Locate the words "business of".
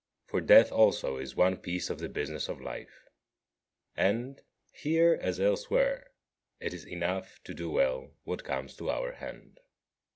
2.09-2.59